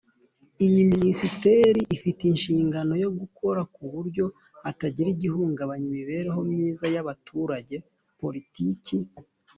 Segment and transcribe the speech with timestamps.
[0.65, 4.25] Iyi minisiteri ifite inshingano yo gukora ku buryo
[4.63, 7.75] hatagira igihungabanya imibereho myiza y abaturage
[8.19, 8.95] politiki